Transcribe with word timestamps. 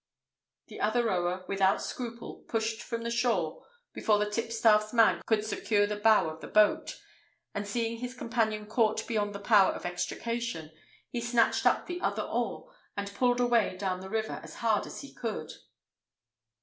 The 0.65 0.81
other 0.81 1.03
rower 1.05 1.45
without 1.47 1.79
scruple 1.79 2.43
pushed 2.47 2.81
from 2.81 3.03
the 3.03 3.11
shore 3.11 3.63
before 3.93 4.17
the 4.17 4.27
tipstaff's 4.31 4.93
man 4.93 5.21
could 5.27 5.45
secure 5.45 5.85
the 5.85 5.95
bow 5.95 6.27
of 6.27 6.41
the 6.41 6.47
boat, 6.47 6.99
and 7.53 7.67
seeing 7.67 7.99
his 7.99 8.15
companion 8.15 8.65
caught 8.65 9.07
beyond 9.07 9.35
the 9.35 9.39
power 9.39 9.73
of 9.73 9.85
extrication, 9.85 10.71
he 11.11 11.21
snatched 11.21 11.67
up 11.67 11.85
the 11.85 12.01
other 12.01 12.23
oar, 12.23 12.73
and 12.97 13.13
pulled 13.13 13.39
away 13.39 13.77
down 13.77 13.99
the 13.99 14.09
river 14.09 14.39
as 14.41 14.55
hard 14.55 14.87
as 14.87 15.01
he 15.01 15.13
could. 15.13 15.51